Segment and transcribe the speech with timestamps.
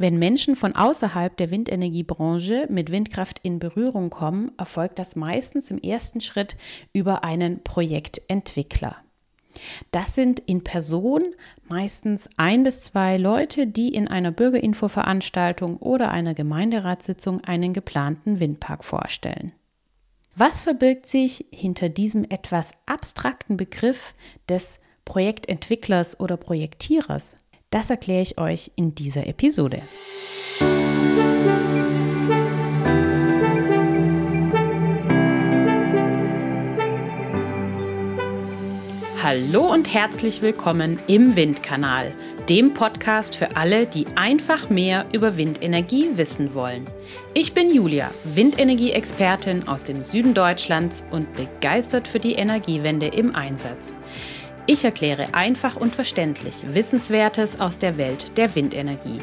[0.00, 5.76] Wenn Menschen von außerhalb der Windenergiebranche mit Windkraft in Berührung kommen, erfolgt das meistens im
[5.76, 6.56] ersten Schritt
[6.94, 8.96] über einen Projektentwickler.
[9.90, 11.22] Das sind in Person
[11.68, 18.86] meistens ein bis zwei Leute, die in einer Bürgerinfoveranstaltung oder einer Gemeinderatssitzung einen geplanten Windpark
[18.86, 19.52] vorstellen.
[20.34, 24.14] Was verbirgt sich hinter diesem etwas abstrakten Begriff
[24.48, 27.36] des Projektentwicklers oder Projektierers?
[27.70, 29.82] Das erkläre ich euch in dieser Episode.
[39.22, 42.12] Hallo und herzlich willkommen im Windkanal,
[42.48, 46.88] dem Podcast für alle, die einfach mehr über Windenergie wissen wollen.
[47.34, 53.94] Ich bin Julia, Windenergie-Expertin aus dem Süden Deutschlands und begeistert für die Energiewende im Einsatz.
[54.72, 59.20] Ich erkläre einfach und verständlich Wissenswertes aus der Welt der Windenergie.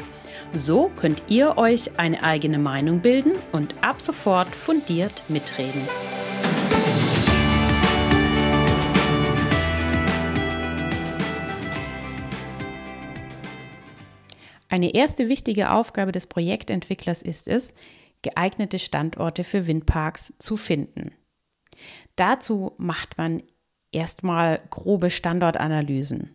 [0.52, 5.88] So könnt ihr euch eine eigene Meinung bilden und ab sofort fundiert mitreden.
[14.68, 17.72] Eine erste wichtige Aufgabe des Projektentwicklers ist es,
[18.20, 21.14] geeignete Standorte für Windparks zu finden.
[22.16, 23.42] Dazu macht man
[23.92, 26.34] erstmal grobe Standortanalysen.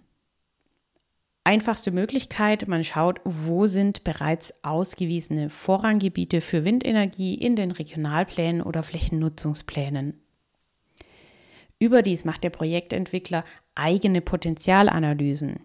[1.45, 8.81] Einfachste Möglichkeit, man schaut, wo sind bereits ausgewiesene Vorranggebiete für Windenergie in den Regionalplänen oder
[8.81, 10.21] Flächennutzungsplänen.
[11.79, 13.43] Überdies macht der Projektentwickler
[13.75, 15.59] eigene Potenzialanalysen.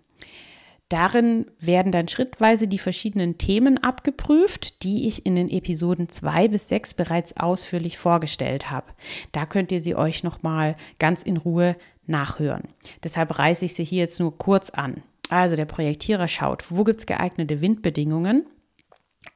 [0.89, 6.69] Darin werden dann schrittweise die verschiedenen Themen abgeprüft, die ich in den Episoden 2 bis
[6.69, 8.87] 6 bereits ausführlich vorgestellt habe.
[9.33, 12.69] Da könnt ihr sie euch nochmal ganz in Ruhe nachhören.
[13.05, 15.03] Deshalb reiße ich sie hier jetzt nur kurz an.
[15.29, 18.47] Also der Projektierer schaut, wo gibt es geeignete Windbedingungen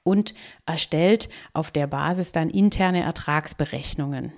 [0.05, 4.33] und erstellt auf der Basis dann interne Ertragsberechnungen.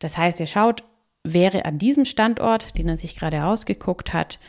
[0.00, 0.82] Das heißt, er schaut,
[1.22, 4.40] wäre an diesem Standort, den er sich gerade ausgeguckt hat,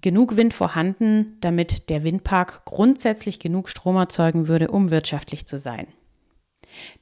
[0.00, 5.86] genug Wind vorhanden, damit der Windpark grundsätzlich genug Strom erzeugen würde, um wirtschaftlich zu sein.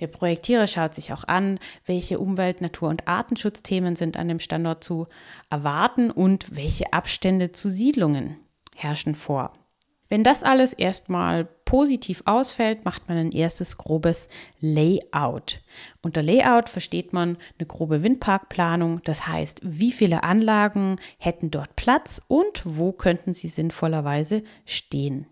[0.00, 4.84] Der Projektierer schaut sich auch an, welche Umwelt-, Natur- und Artenschutzthemen sind an dem Standort
[4.84, 5.08] zu
[5.50, 8.36] erwarten und welche Abstände zu Siedlungen
[8.74, 9.52] herrschen vor.
[10.08, 14.28] Wenn das alles erstmal positiv ausfällt, macht man ein erstes grobes
[14.60, 15.60] Layout.
[16.00, 22.22] Unter Layout versteht man eine grobe Windparkplanung, das heißt, wie viele Anlagen hätten dort Platz
[22.28, 25.26] und wo könnten sie sinnvollerweise stehen.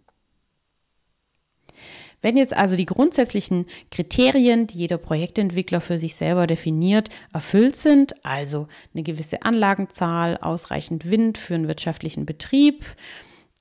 [2.21, 8.25] Wenn jetzt also die grundsätzlichen Kriterien, die jeder Projektentwickler für sich selber definiert, erfüllt sind,
[8.25, 12.87] also eine gewisse Anlagenzahl, ausreichend Wind für einen wirtschaftlichen Betrieb,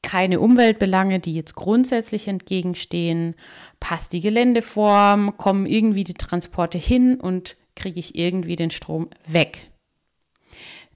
[0.03, 3.35] keine Umweltbelange, die jetzt grundsätzlich entgegenstehen,
[3.79, 9.71] passt die Geländeform, kommen irgendwie die Transporte hin und kriege ich irgendwie den Strom weg.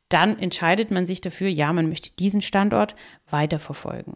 [0.09, 2.95] Dann entscheidet man sich dafür, ja, man möchte diesen Standort
[3.29, 4.15] weiterverfolgen.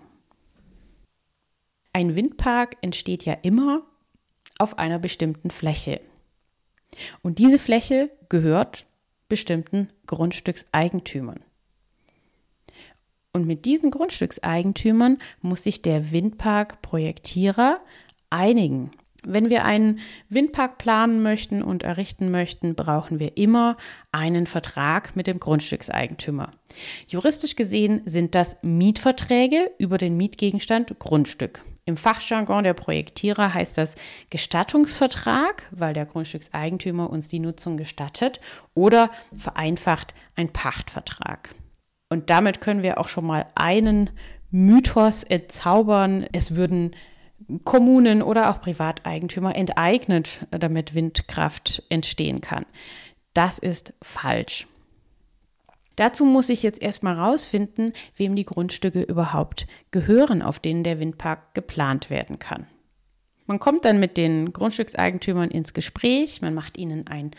[1.94, 3.82] Ein Windpark entsteht ja immer
[4.60, 6.00] auf einer bestimmten Fläche.
[7.22, 8.88] Und diese Fläche gehört
[9.28, 11.40] bestimmten Grundstückseigentümern.
[13.34, 17.80] Und mit diesen Grundstückseigentümern muss sich der Windparkprojektierer
[18.30, 18.92] einigen.
[19.24, 20.00] Wenn wir einen
[20.30, 23.78] Windpark planen möchten und errichten möchten, brauchen wir immer
[24.12, 26.50] einen Vertrag mit dem Grundstückseigentümer.
[27.08, 31.62] Juristisch gesehen sind das Mietverträge über den Mietgegenstand Grundstück.
[31.86, 33.96] Im Fachjargon der Projektierer heißt das
[34.30, 38.40] Gestattungsvertrag, weil der Grundstückseigentümer uns die Nutzung gestattet,
[38.74, 41.50] oder vereinfacht ein Pachtvertrag.
[42.12, 44.10] Und damit können wir auch schon mal einen
[44.50, 46.28] Mythos entzaubern.
[46.34, 46.94] Es würden
[47.64, 52.66] Kommunen oder auch Privateigentümer enteignet, damit Windkraft entstehen kann.
[53.34, 54.68] Das ist falsch.
[55.96, 61.54] Dazu muss ich jetzt erstmal rausfinden, wem die Grundstücke überhaupt gehören, auf denen der Windpark
[61.54, 62.68] geplant werden kann.
[63.46, 67.32] Man kommt dann mit den Grundstückseigentümern ins Gespräch, man macht ihnen ein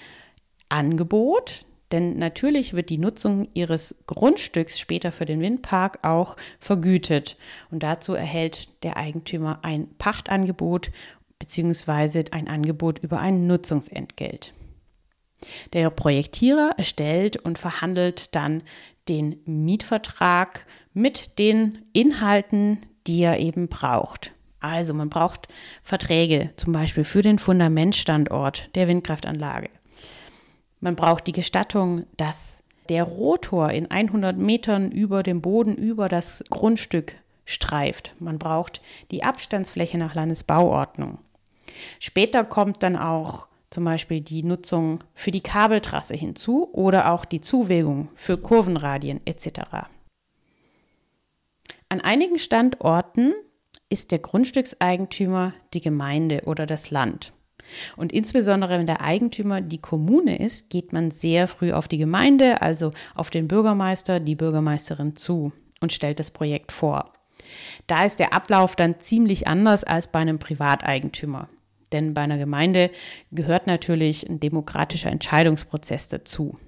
[0.71, 7.37] Angebot, denn natürlich wird die Nutzung ihres Grundstücks später für den Windpark auch vergütet.
[7.71, 10.91] Und dazu erhält der Eigentümer ein Pachtangebot
[11.39, 12.25] bzw.
[12.31, 14.55] ein Angebot über ein Nutzungsentgelt.
[15.73, 18.63] Der Projektierer erstellt und verhandelt dann
[19.09, 24.33] den Mietvertrag mit den Inhalten, die er eben braucht.
[24.61, 25.49] Also man braucht
[25.83, 29.69] Verträge, zum Beispiel für den Fundamentstandort der Windkraftanlage.
[30.83, 36.43] Man braucht die Gestattung, dass der Rotor in 100 Metern über dem Boden, über das
[36.51, 37.15] Grundstück
[37.45, 38.13] streift.
[38.19, 38.83] Man braucht
[39.13, 41.21] die Abstandsfläche nach Landesbauordnung.
[42.01, 47.41] Später kommt dann auch zum Beispiel die Nutzung für die Kabeltrasse hinzu oder auch die
[47.41, 49.87] Zuwägung für Kurvenradien etc.
[51.89, 53.35] An einigen Standorten
[53.89, 57.33] ist der Grundstückseigentümer die Gemeinde oder das Land.
[57.97, 62.63] Und insbesondere wenn der Eigentümer die Kommune ist, geht man sehr früh auf die Gemeinde,
[62.63, 67.13] also auf den Bürgermeister, die Bürgermeisterin zu und stellt das Projekt vor.
[67.87, 71.49] Da ist der Ablauf dann ziemlich anders als bei einem Privateigentümer.
[71.93, 72.91] Denn bei einer Gemeinde
[73.31, 76.59] gehört natürlich ein demokratischer Entscheidungsprozess dazu.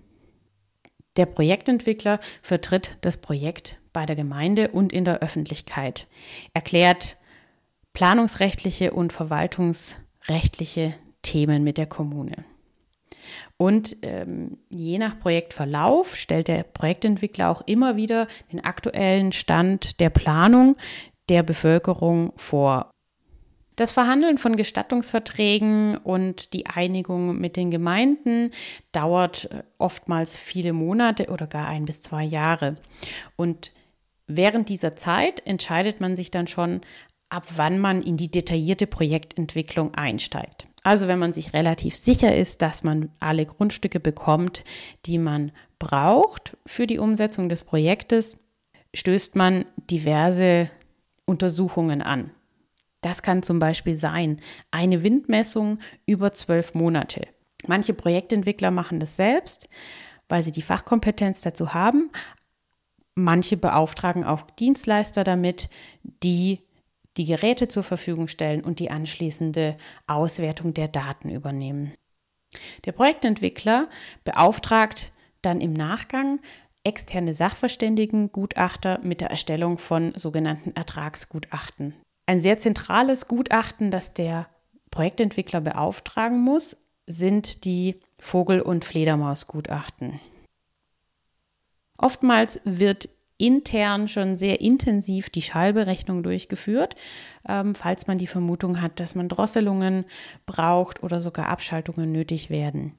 [1.16, 6.08] Der Projektentwickler vertritt das Projekt bei der Gemeinde und in der Öffentlichkeit,
[6.52, 7.16] erklärt
[7.92, 9.12] planungsrechtliche und
[10.24, 12.44] verwaltungsrechtliche Themen mit der Kommune.
[13.56, 20.10] Und ähm, je nach Projektverlauf stellt der Projektentwickler auch immer wieder den aktuellen Stand der
[20.10, 20.76] Planung
[21.28, 22.90] der Bevölkerung vor
[23.76, 28.52] das Verhandeln von Gestattungsverträgen und die Einigung mit den Gemeinden
[28.92, 32.76] dauert äh, oftmals viele Monate oder gar ein bis zwei Jahre.
[33.34, 33.72] Und
[34.28, 36.82] während dieser Zeit entscheidet man sich dann schon,
[37.34, 40.68] ab wann man in die detaillierte Projektentwicklung einsteigt.
[40.84, 44.62] Also wenn man sich relativ sicher ist, dass man alle Grundstücke bekommt,
[45.06, 45.50] die man
[45.80, 48.36] braucht für die Umsetzung des Projektes,
[48.94, 50.70] stößt man diverse
[51.24, 52.30] Untersuchungen an.
[53.00, 54.40] Das kann zum Beispiel sein
[54.70, 57.26] eine Windmessung über zwölf Monate.
[57.66, 59.68] Manche Projektentwickler machen das selbst,
[60.28, 62.10] weil sie die Fachkompetenz dazu haben.
[63.16, 65.68] Manche beauftragen auch Dienstleister damit,
[66.22, 66.60] die
[67.16, 69.76] die Geräte zur Verfügung stellen und die anschließende
[70.06, 71.92] Auswertung der Daten übernehmen.
[72.84, 73.88] Der Projektentwickler
[74.24, 75.12] beauftragt
[75.42, 76.40] dann im Nachgang
[76.84, 81.94] externe Sachverständigengutachter mit der Erstellung von sogenannten Ertragsgutachten.
[82.26, 84.48] Ein sehr zentrales Gutachten, das der
[84.90, 86.76] Projektentwickler beauftragen muss,
[87.06, 90.20] sind die Vogel- und Fledermausgutachten.
[91.98, 93.08] Oftmals wird
[93.44, 96.94] intern schon sehr intensiv die Schallberechnung durchgeführt,
[97.46, 100.06] ähm, falls man die Vermutung hat, dass man Drosselungen
[100.46, 102.94] braucht oder sogar Abschaltungen nötig werden.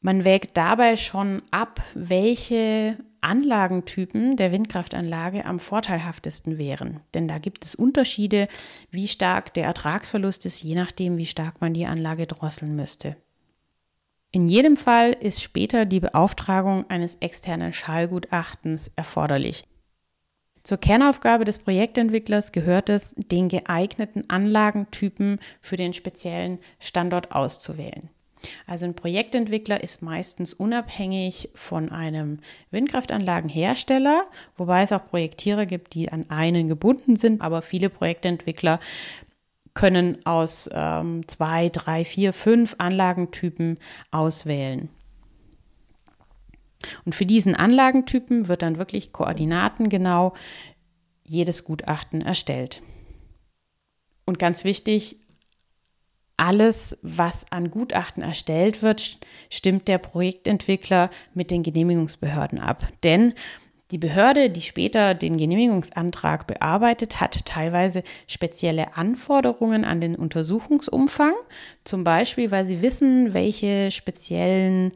[0.00, 6.98] Man wägt dabei schon ab, welche Anlagentypen der Windkraftanlage am vorteilhaftesten wären.
[7.14, 8.48] Denn da gibt es Unterschiede,
[8.90, 13.16] wie stark der Ertragsverlust ist, je nachdem, wie stark man die Anlage drosseln müsste.
[14.34, 19.64] In jedem Fall ist später die Beauftragung eines externen Schallgutachtens erforderlich.
[20.62, 28.08] Zur Kernaufgabe des Projektentwicklers gehört es, den geeigneten Anlagentypen für den speziellen Standort auszuwählen.
[28.66, 32.38] Also ein Projektentwickler ist meistens unabhängig von einem
[32.70, 34.22] Windkraftanlagenhersteller,
[34.56, 38.80] wobei es auch Projektierer gibt, die an einen gebunden sind, aber viele Projektentwickler
[39.74, 43.78] können aus ähm, zwei, drei, vier, fünf Anlagentypen
[44.10, 44.88] auswählen.
[47.04, 50.34] Und für diesen Anlagentypen wird dann wirklich koordinatengenau
[51.24, 52.82] jedes Gutachten erstellt.
[54.24, 55.16] Und ganz wichtig,
[56.36, 62.88] alles, was an Gutachten erstellt wird, stimmt der Projektentwickler mit den Genehmigungsbehörden ab.
[63.04, 63.34] Denn
[63.92, 71.34] die Behörde, die später den Genehmigungsantrag bearbeitet, hat teilweise spezielle Anforderungen an den Untersuchungsumfang,
[71.84, 74.92] zum Beispiel, weil sie wissen, welche speziellen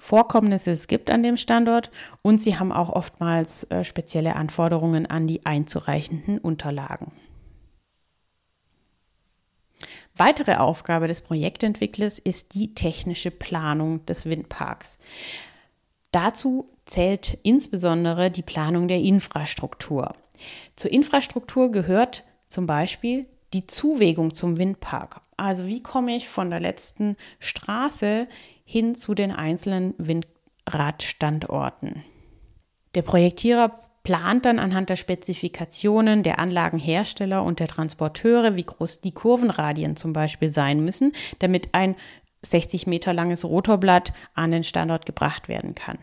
[0.00, 1.90] Vorkommnisse es gibt an dem Standort
[2.22, 7.12] und sie haben auch oftmals äh, spezielle Anforderungen an die einzureichenden Unterlagen.
[10.16, 14.98] Weitere Aufgabe des Projektentwicklers ist die technische Planung des Windparks.
[16.12, 20.14] Dazu zählt insbesondere die Planung der Infrastruktur.
[20.76, 25.20] Zur Infrastruktur gehört zum Beispiel die Zuwägung zum Windpark.
[25.36, 28.28] Also wie komme ich von der letzten Straße
[28.64, 32.04] hin zu den einzelnen Windradstandorten?
[32.94, 39.12] Der Projektierer plant dann anhand der Spezifikationen der Anlagenhersteller und der Transporteure, wie groß die
[39.12, 41.94] Kurvenradien zum Beispiel sein müssen, damit ein
[42.42, 45.98] 60 Meter langes Rotorblatt an den Standort gebracht werden kann.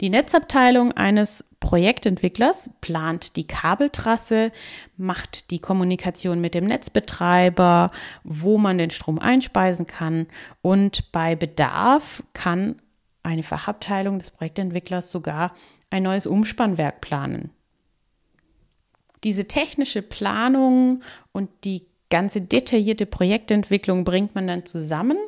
[0.00, 4.52] Die Netzabteilung eines Projektentwicklers plant die Kabeltrasse,
[4.96, 7.90] macht die Kommunikation mit dem Netzbetreiber,
[8.22, 10.26] wo man den Strom einspeisen kann
[10.60, 12.76] und bei Bedarf kann
[13.22, 15.54] eine Fachabteilung des Projektentwicklers sogar
[15.90, 17.50] ein neues Umspannwerk planen.
[19.24, 25.18] Diese technische Planung und die ganze detaillierte Projektentwicklung bringt man dann zusammen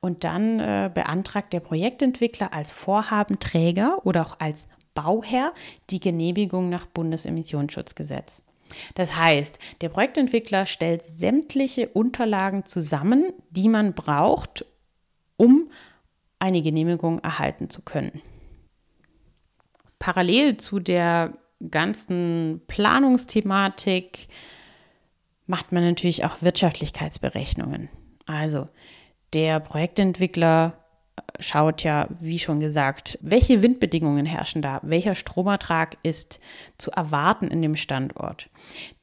[0.00, 5.52] und dann äh, beantragt der Projektentwickler als Vorhabenträger oder auch als Bauherr
[5.90, 8.44] die Genehmigung nach Bundesemissionsschutzgesetz.
[8.94, 14.66] Das heißt, der Projektentwickler stellt sämtliche Unterlagen zusammen, die man braucht,
[15.36, 15.70] um
[16.38, 18.22] eine Genehmigung erhalten zu können.
[19.98, 21.34] Parallel zu der
[21.70, 24.28] ganzen Planungsthematik
[25.48, 27.88] macht man natürlich auch Wirtschaftlichkeitsberechnungen.
[28.26, 28.66] Also
[29.32, 30.74] der Projektentwickler
[31.40, 36.38] schaut ja, wie schon gesagt, welche Windbedingungen herrschen da, welcher Stromertrag ist
[36.76, 38.48] zu erwarten in dem Standort.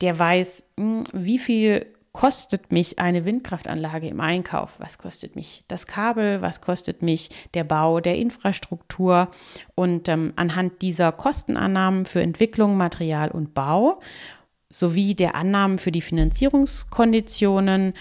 [0.02, 1.86] Der weiß, hm, wie viel
[2.16, 4.80] kostet mich eine Windkraftanlage im Einkauf?
[4.80, 6.42] Was kostet mich das Kabel?
[6.42, 9.28] Was kostet mich der Bau der Infrastruktur?
[9.76, 14.00] Und ähm, anhand dieser Kostenannahmen für Entwicklung, Material und Bau
[14.76, 17.94] sowie der Annahmen für die Finanzierungskonditionen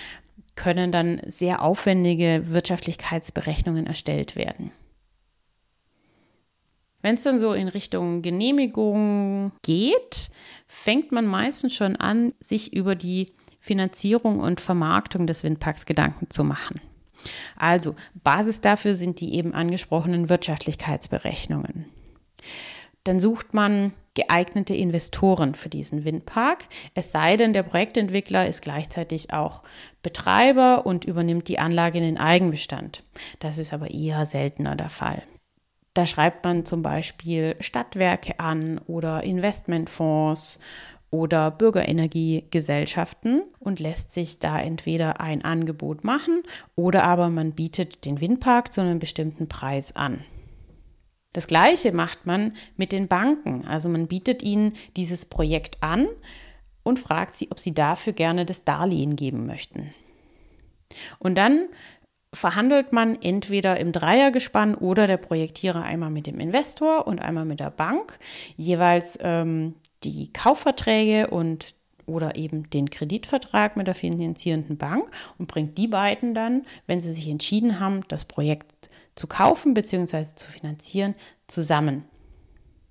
[0.56, 4.72] können dann sehr aufwendige Wirtschaftlichkeitsberechnungen erstellt werden.
[7.00, 10.30] Wenn es dann so in Richtung Genehmigung geht,
[10.66, 16.42] fängt man meistens schon an, sich über die Finanzierung und Vermarktung des Windparks Gedanken zu
[16.42, 16.80] machen.
[17.56, 21.86] Also Basis dafür sind die eben angesprochenen Wirtschaftlichkeitsberechnungen.
[23.04, 26.66] Dann sucht man geeignete Investoren für diesen Windpark.
[26.94, 29.62] Es sei denn, der Projektentwickler ist gleichzeitig auch
[30.02, 33.02] Betreiber und übernimmt die Anlage in den Eigenbestand.
[33.40, 35.22] Das ist aber eher seltener der Fall.
[35.94, 40.58] Da schreibt man zum Beispiel Stadtwerke an oder Investmentfonds
[41.10, 46.42] oder Bürgerenergiegesellschaften und lässt sich da entweder ein Angebot machen
[46.74, 50.24] oder aber man bietet den Windpark zu einem bestimmten Preis an.
[51.34, 53.66] Das gleiche macht man mit den Banken.
[53.66, 56.08] Also man bietet ihnen dieses Projekt an
[56.82, 59.92] und fragt sie, ob sie dafür gerne das Darlehen geben möchten.
[61.18, 61.66] Und dann
[62.32, 67.60] verhandelt man entweder im Dreiergespann oder der Projektierer einmal mit dem Investor und einmal mit
[67.60, 68.18] der Bank
[68.56, 69.74] jeweils ähm,
[70.04, 71.74] die Kaufverträge und
[72.06, 77.12] oder eben den Kreditvertrag mit der finanzierenden Bank und bringt die beiden dann, wenn sie
[77.12, 80.34] sich entschieden haben, das Projekt zu kaufen bzw.
[80.34, 81.14] zu finanzieren,
[81.46, 82.04] zusammen.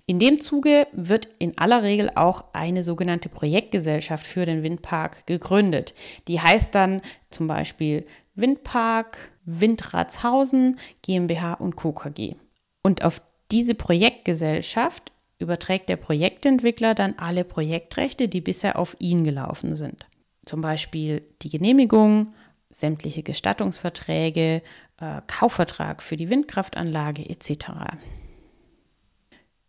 [0.06, 5.94] In dem Zuge wird in aller Regel auch eine sogenannte Projektgesellschaft für den Windpark gegründet.
[6.28, 7.00] Die heißt dann
[7.30, 8.04] zum Beispiel
[8.34, 11.92] Windpark Windratshausen GmbH und Co.
[11.92, 12.34] KG.
[12.82, 19.76] Und auf diese Projektgesellschaft überträgt der Projektentwickler dann alle Projektrechte, die bisher auf ihn gelaufen
[19.76, 20.06] sind.
[20.44, 22.34] Zum Beispiel die Genehmigung,
[22.70, 24.60] sämtliche Gestattungsverträge,
[25.00, 27.66] äh, Kaufvertrag für die Windkraftanlage etc.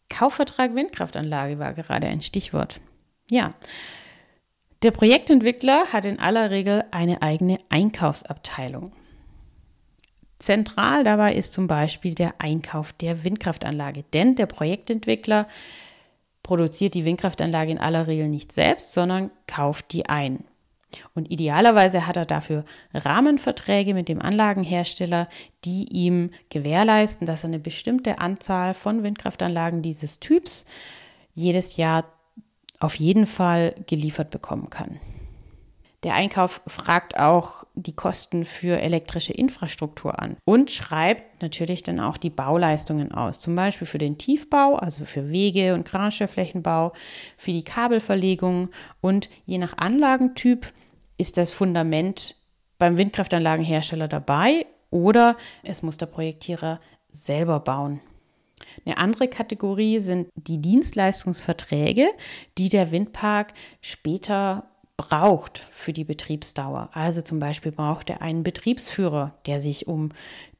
[0.09, 2.79] Kaufvertrag Windkraftanlage war gerade ein Stichwort.
[3.29, 3.53] Ja,
[4.83, 8.91] der Projektentwickler hat in aller Regel eine eigene Einkaufsabteilung.
[10.37, 15.47] Zentral dabei ist zum Beispiel der Einkauf der Windkraftanlage, denn der Projektentwickler
[16.43, 20.43] produziert die Windkraftanlage in aller Regel nicht selbst, sondern kauft die ein.
[21.13, 25.27] Und idealerweise hat er dafür Rahmenverträge mit dem Anlagenhersteller,
[25.63, 30.65] die ihm gewährleisten, dass er eine bestimmte Anzahl von Windkraftanlagen dieses Typs
[31.33, 32.05] jedes Jahr
[32.79, 34.99] auf jeden Fall geliefert bekommen kann.
[36.05, 42.17] Der Einkauf fragt auch die Kosten für elektrische Infrastruktur an und schreibt natürlich dann auch
[42.17, 46.93] die Bauleistungen aus, zum Beispiel für den Tiefbau, also für Wege und Kranstellflächenbau,
[47.37, 48.69] für die Kabelverlegung
[49.01, 50.71] und je nach Anlagentyp
[51.17, 52.35] ist das Fundament
[52.77, 56.79] beim Windkraftanlagenhersteller dabei oder es muss der Projektierer
[57.11, 58.01] selber bauen.
[58.85, 62.07] Eine andere Kategorie sind die Dienstleistungsverträge,
[62.57, 66.89] die der Windpark später braucht für die Betriebsdauer.
[66.93, 70.11] Also zum Beispiel braucht er einen Betriebsführer, der sich um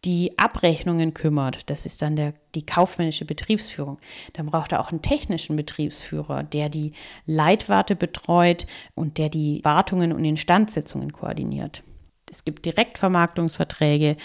[0.05, 1.69] die Abrechnungen kümmert.
[1.69, 3.97] Das ist dann der, die kaufmännische Betriebsführung.
[4.33, 6.93] Dann braucht er auch einen technischen Betriebsführer, der die
[7.25, 11.83] Leitwarte betreut und der die Wartungen und Instandsetzungen koordiniert.
[12.31, 14.17] Es gibt Direktvermarktungsverträge.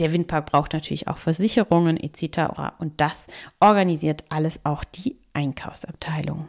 [0.00, 2.74] Der Windpark braucht natürlich auch Versicherungen etc.
[2.78, 3.26] Und das
[3.60, 6.48] organisiert alles auch die Einkaufsabteilung.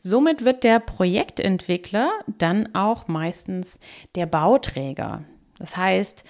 [0.00, 3.78] Somit wird der Projektentwickler dann auch meistens
[4.14, 5.24] der Bauträger.
[5.58, 6.24] Das heißt,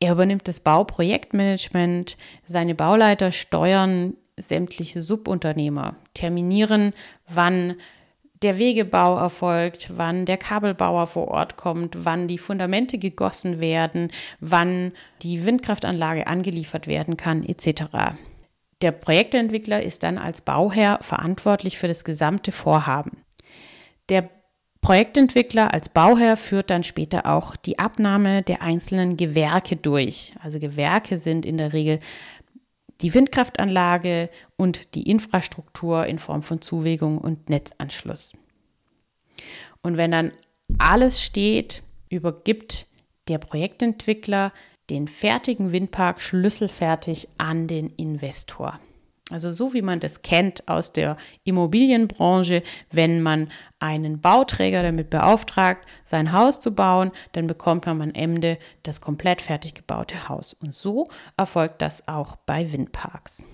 [0.00, 6.92] er übernimmt das Bauprojektmanagement, seine Bauleiter steuern sämtliche Subunternehmer, terminieren,
[7.28, 7.76] wann
[8.42, 14.10] der Wegebau erfolgt, wann der Kabelbauer vor Ort kommt, wann die Fundamente gegossen werden,
[14.40, 17.84] wann die Windkraftanlage angeliefert werden kann, etc.
[18.82, 23.24] Der Projektentwickler ist dann als Bauherr verantwortlich für das gesamte Vorhaben.
[24.10, 24.28] Der
[24.84, 30.34] Projektentwickler als Bauherr führt dann später auch die Abnahme der einzelnen Gewerke durch.
[30.42, 32.00] Also Gewerke sind in der Regel
[33.00, 38.32] die Windkraftanlage und die Infrastruktur in Form von Zuwägung und Netzanschluss.
[39.80, 40.32] Und wenn dann
[40.76, 42.86] alles steht, übergibt
[43.28, 44.52] der Projektentwickler
[44.90, 48.78] den fertigen Windpark schlüsselfertig an den Investor.
[49.34, 52.62] Also so wie man das kennt aus der Immobilienbranche,
[52.92, 53.50] wenn man
[53.80, 59.42] einen Bauträger damit beauftragt, sein Haus zu bauen, dann bekommt man am Ende das komplett
[59.42, 60.52] fertig gebaute Haus.
[60.52, 61.02] Und so
[61.36, 63.44] erfolgt das auch bei Windparks.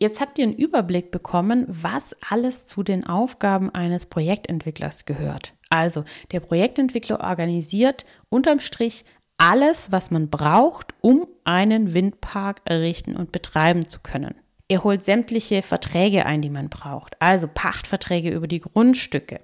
[0.00, 5.52] Jetzt habt ihr einen Überblick bekommen, was alles zu den Aufgaben eines Projektentwicklers gehört.
[5.68, 9.04] Also der Projektentwickler organisiert unterm Strich
[9.38, 14.34] alles, was man braucht, um einen Windpark errichten und betreiben zu können.
[14.68, 19.40] Er holt sämtliche Verträge ein, die man braucht, also Pachtverträge über die Grundstücke.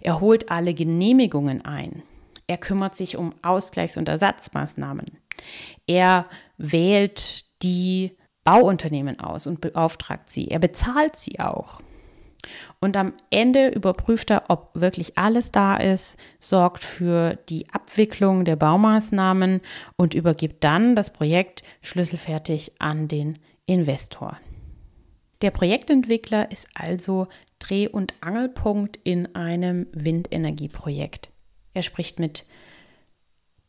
[0.00, 2.02] Er holt alle Genehmigungen ein.
[2.46, 5.18] Er kümmert sich um Ausgleichs- und Ersatzmaßnahmen.
[5.86, 6.26] Er
[6.58, 10.48] wählt die Bauunternehmen aus und beauftragt sie.
[10.48, 11.80] Er bezahlt sie auch.
[12.80, 18.56] Und am Ende überprüft er, ob wirklich alles da ist, sorgt für die Abwicklung der
[18.56, 19.60] Baumaßnahmen
[19.96, 24.38] und übergibt dann das Projekt schlüsselfertig an den Investor.
[25.42, 31.30] Der Projektentwickler ist also Dreh- und Angelpunkt in einem Windenergieprojekt.
[31.74, 32.46] Er spricht mit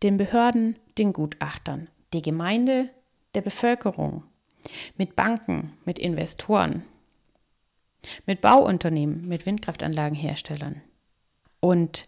[0.03, 2.89] den Behörden, den Gutachtern, der Gemeinde,
[3.34, 4.24] der Bevölkerung,
[4.98, 6.84] mit Banken, mit Investoren,
[8.25, 10.81] mit Bauunternehmen, mit Windkraftanlagenherstellern
[11.59, 12.05] und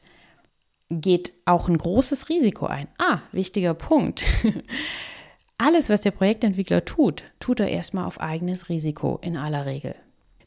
[0.90, 2.88] geht auch ein großes Risiko ein.
[2.98, 4.24] Ah, wichtiger Punkt.
[5.58, 9.96] Alles, was der Projektentwickler tut, tut er erstmal auf eigenes Risiko in aller Regel.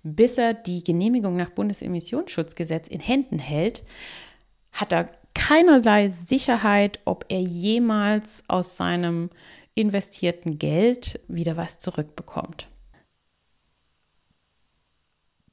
[0.04, 3.83] Bis er die Genehmigung nach Bundesemissionsschutzgesetz in Händen hält,
[4.73, 9.30] hat er keinerlei Sicherheit, ob er jemals aus seinem
[9.75, 12.69] investierten Geld wieder was zurückbekommt.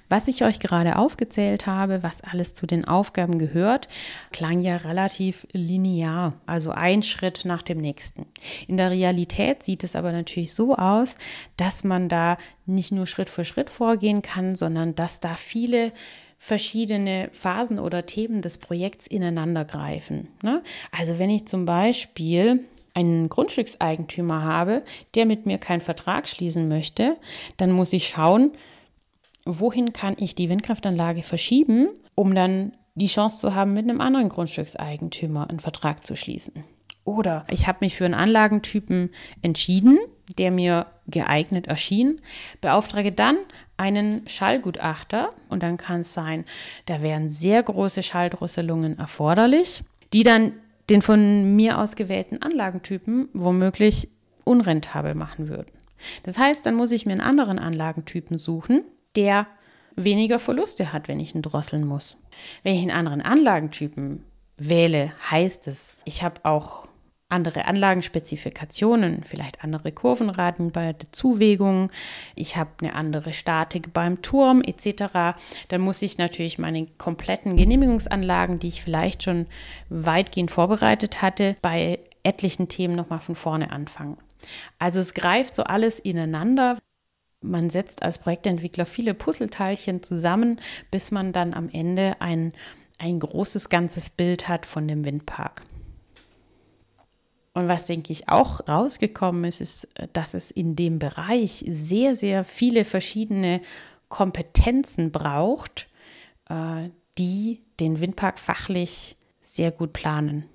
[0.10, 3.90] Was ich euch gerade aufgezählt habe, was alles zu den Aufgaben gehört,
[4.32, 8.26] klang ja relativ linear, also ein Schritt nach dem nächsten.
[8.68, 11.16] In der Realität sieht es aber natürlich so aus,
[11.58, 15.92] dass man da nicht nur Schritt für Schritt vorgehen kann, sondern dass da viele
[16.38, 20.30] verschiedene Phasen oder Themen des Projekts ineinander greifen.
[20.44, 20.62] Ne?
[20.92, 24.84] Also wenn ich zum Beispiel einen Grundstückseigentümer habe,
[25.16, 27.18] der mit mir keinen Vertrag schließen möchte,
[27.58, 28.52] dann muss ich schauen,
[29.48, 34.30] wohin kann ich die Windkraftanlage verschieben, um dann die Chance zu haben, mit einem anderen
[34.30, 36.64] Grundstückseigentümer einen Vertrag zu schließen.
[37.04, 39.98] Oder ich habe mich für einen Anlagentypen entschieden,
[40.38, 42.20] der mir geeignet erschien,
[42.60, 43.38] beauftrage dann
[43.78, 46.44] einen Schallgutachter und dann kann es sein,
[46.86, 50.54] da wären sehr große Schalldrosselungen erforderlich, die dann
[50.90, 54.10] den von mir ausgewählten Anlagentypen womöglich
[54.44, 55.72] unrentabel machen würden.
[56.24, 58.84] Das heißt, dann muss ich mir einen anderen Anlagentypen suchen,
[59.18, 59.48] der
[59.98, 62.18] weniger Verluste hat, wenn ich ihn drosseln muss.
[62.64, 64.24] Wenn ich einen anderen Anlagentypen
[64.56, 66.88] wähle, heißt es, ich habe auch
[67.30, 71.92] andere Anlagenspezifikationen, vielleicht andere Kurvenraten bei der Zuwägung,
[72.36, 75.36] ich habe eine andere Statik beim Turm etc.
[75.68, 79.48] Dann muss ich natürlich meine kompletten Genehmigungsanlagen, die ich vielleicht schon
[79.90, 84.18] weitgehend vorbereitet hatte, bei etlichen Themen nochmal von vorne anfangen.
[84.80, 86.78] Also es greift so alles ineinander.
[87.42, 90.60] Man setzt als Projektentwickler viele Puzzleteilchen zusammen,
[90.92, 92.54] bis man dann am Ende ein,
[92.98, 95.62] ein großes ganzes Bild hat von dem Windpark.
[97.54, 102.44] Und was, denke ich, auch rausgekommen ist, ist, dass es in dem Bereich sehr, sehr
[102.44, 103.62] viele verschiedene
[104.10, 105.88] Kompetenzen braucht,
[106.50, 110.46] äh, die den Windpark fachlich sehr gut planen.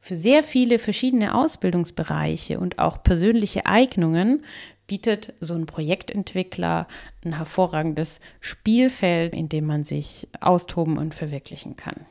[0.00, 4.44] Für sehr viele verschiedene Ausbildungsbereiche und auch persönliche Eignungen
[4.90, 6.88] bietet so ein Projektentwickler
[7.24, 12.06] ein hervorragendes Spielfeld, in dem man sich austoben und verwirklichen kann.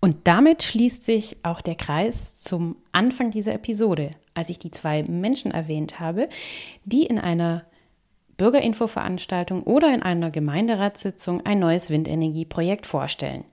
[0.00, 5.02] Und damit schließt sich auch der Kreis zum Anfang dieser Episode, als ich die zwei
[5.02, 6.30] Menschen erwähnt habe,
[6.86, 7.66] die in einer
[8.38, 13.44] Bürgerinfoveranstaltung oder in einer Gemeinderatssitzung ein neues Windenergieprojekt vorstellen.